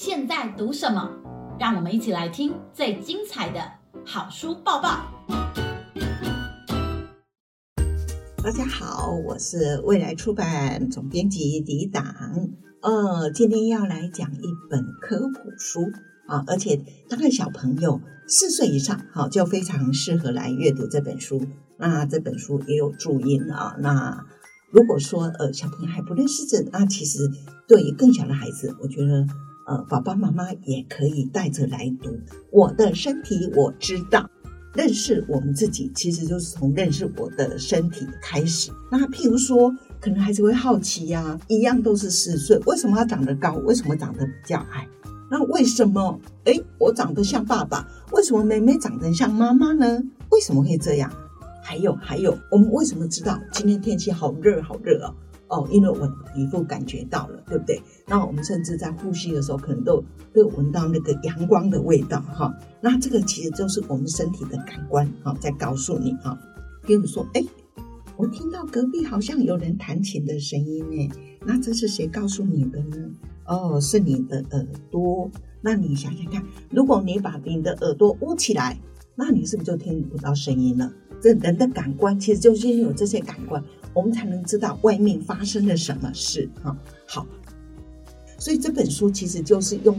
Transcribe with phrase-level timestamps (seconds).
[0.00, 1.10] 现在读什么？
[1.58, 3.60] 让我们一起来听最精彩的
[4.06, 5.00] 好书报报。
[8.36, 12.04] 大家好，我是未来出版总编辑李党。
[12.80, 15.80] 呃，今天要来讲一本科普书
[16.28, 21.44] 啊，而且当然小朋友四岁以上，好就非常适合来阅读这本书。
[21.76, 23.74] 那这本书也有注音啊。
[23.80, 24.24] 那
[24.70, 27.28] 如果说呃小朋友还不认识字，那其实
[27.66, 29.26] 对于更小的孩子，我觉得
[29.68, 32.18] 呃爸爸妈妈也可以带着来读。
[32.50, 34.28] 我的身体我知道，
[34.74, 38.72] 认识我们自己，其实就是从认识我的身体开始。
[38.90, 39.72] 那譬如说。
[40.00, 43.54] 可能孩子会好奇呀，一样都是四岁，为什么他长得高？
[43.64, 44.86] 为什么长得比较矮？
[45.28, 46.20] 那为什么？
[46.44, 50.00] 哎，我长得像爸爸，为什么妹妹长得像妈妈呢？
[50.30, 51.12] 为什么会这样？
[51.64, 55.12] 还有还有，我们为什么知道今天天气好热好热哦？
[55.48, 57.80] 哦，因为我皮肤感觉到了，对不对？
[58.06, 60.02] 那我们甚至在呼吸的时候，可能都
[60.32, 62.54] 都闻到那个阳光的味道哈。
[62.80, 66.38] 那这个其实就是我们身体的感官哈，在告诉你哈。
[66.86, 67.44] 比如说，哎。
[68.16, 71.08] 我听到隔壁好像有人弹琴的声音哎，
[71.46, 72.96] 那这是谁告诉你的呢？
[73.46, 75.30] 哦，是你的耳朵。
[75.60, 78.76] 那你想想看，如果你把你的耳朵捂起来，
[79.14, 80.92] 那你是不是就听不到声音了？
[81.22, 83.62] 这人的感官其实就是有这些感官，
[83.98, 86.76] 我们才能知道外面发生了什么事啊。
[87.04, 87.26] 好，
[88.38, 89.98] 所以这本书其实就是用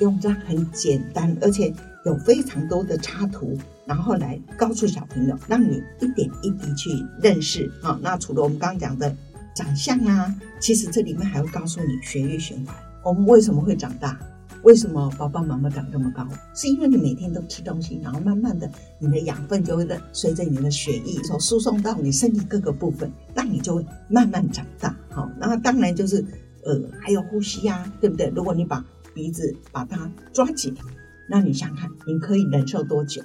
[0.00, 1.70] 用这样很简单，而且。
[2.06, 6.90] 有非常多的插图，然后来告诉小朋友，让你一点一滴去
[7.22, 7.98] 认识啊。
[8.02, 9.16] 那除了我们刚刚讲的
[9.56, 12.76] 长相啊，其实这里面还会告诉你血液循环。
[13.02, 14.20] 我们为什么会长大？
[14.64, 16.26] 为什么爸爸妈妈长这么高？
[16.54, 24.96] 是因为你每天都吃东西，然后慢慢的，你的养分就会随着你的血液所输送到你身体各个部分，那你就会慢慢长大。
[25.10, 26.24] 好，那当然就是
[26.64, 28.32] 呃，还有呼吸呀，对不对？
[28.34, 30.74] 如果你把鼻子把它抓紧。
[31.28, 33.22] 那你想看，你可以忍受多久？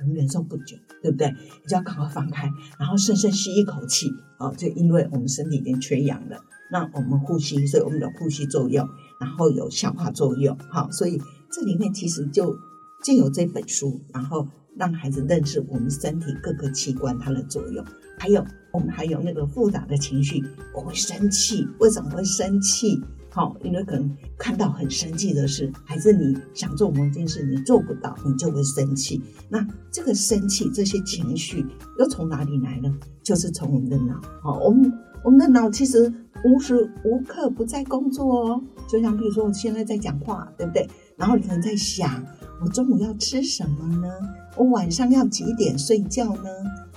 [0.00, 1.28] 可能忍受不久，对不对？
[1.28, 6.40] 你就要赶快放开，然后深深吸一口气，哦，就因为我们身体已经缺氧了。
[6.72, 8.88] 那我们呼吸，所以我们的呼吸作用，
[9.20, 11.20] 然后有消化作用，好，所以
[11.52, 12.56] 这里面其实就
[13.04, 17.84] 就有这本书，然后让孩子认识我们身体各个器官它的作用，
[18.18, 20.42] 还有我们还有那个复杂的情绪，
[20.74, 23.02] 我会生气，为什么会生气？
[23.32, 29.22] 好，因为可能看到很生气的事，还是你想做某件事，你做不到，你就会生气。
[29.48, 31.64] 那这个生气，这些情绪
[31.98, 32.92] 又从哪里来呢？
[33.22, 34.20] 就是从我们的脑。
[34.42, 34.92] 好，我们
[35.22, 36.12] 我们的脑其实
[36.44, 38.60] 无时无刻不在工作哦。
[38.88, 40.88] 就像比如说，我现在在讲话，对不对？
[41.16, 42.24] 然后你可能在想，
[42.60, 44.08] 我中午要吃什么呢？
[44.56, 46.50] 我晚上要几点睡觉呢？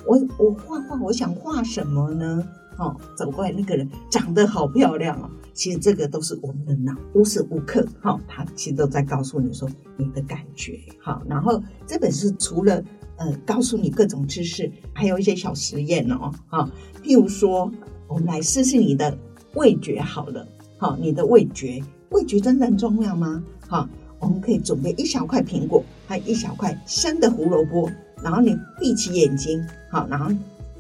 [0.08, 2.44] 我我画画，我想画什么呢？
[2.80, 5.30] 哦，走过来那个人长得好漂亮哦。
[5.54, 11.22] 其实这个都是我们的脑无时无刻，哈，它其实都在告诉你说你的感觉，好。
[11.28, 12.84] 然后这本书除了
[13.18, 16.70] 呃告诉你各种知识，还有一些小实验哦，哈。
[17.04, 17.72] 譬如说，
[18.08, 19.16] 我们来试试你的
[19.54, 20.48] 味觉好了，
[20.78, 23.44] 好，你的味觉，味觉真的很重要吗？
[23.68, 23.88] 哈，
[24.20, 27.90] 我们可以准备一小块苹果，还有一小块生的胡萝卜，
[28.24, 30.32] 然后你闭起眼睛，好，然后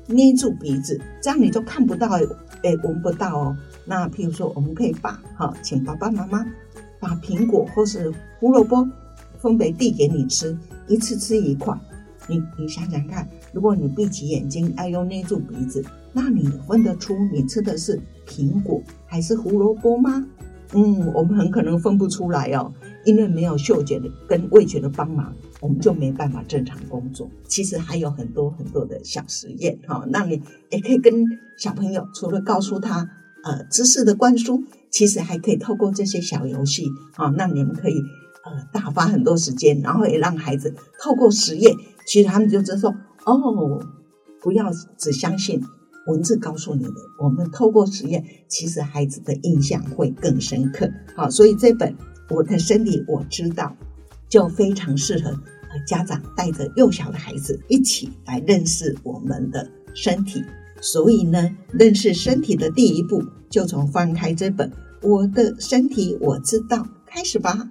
[0.07, 2.09] 捏住鼻子，这样你就看不到，
[2.63, 3.57] 哎，闻不到哦。
[3.85, 6.45] 那譬如说，我们可以把哈，请爸爸妈妈
[6.99, 8.87] 把苹果或是胡萝卜
[9.39, 11.77] 分别递给你吃，一次吃一块。
[12.27, 15.83] 你你想想看，如果你闭起眼睛，哎呦捏住鼻子，
[16.13, 20.25] 那你分得出你吃的是苹果还是胡萝卜吗？
[20.73, 22.71] 嗯，我们很可能分不出来哦，
[23.05, 27.29] 因为没有嗅觉的跟味觉的帮忙，我们就没办法正常工作。
[27.47, 31.25] 其实还有很多很多的小实验哈，那你也可以跟
[31.57, 33.09] 小朋友，除了告诉他。
[33.45, 36.85] 呃，知识的灌输其实还可以透过这些小游戏
[37.17, 37.99] 啊，那你们可以
[38.45, 41.75] 呃打发很多时间，然后也让孩子透过实验，
[42.07, 43.85] 其实他们就知道说哦，
[44.41, 45.61] 不要只相信
[46.07, 50.89] 文字告诉你的，我们透过实验，其实孩子的印象会更深刻。
[51.13, 51.93] 好，所以这本
[52.29, 53.75] 我的身体我知道，
[54.29, 55.37] 就非常适合
[55.87, 60.43] 家长带着幼小的孩子一起来认识我们的身体。
[60.81, 64.69] 所以呢，认识身体的第一步，就从翻开这本
[65.01, 67.69] 《我的身体我知道》开始吧。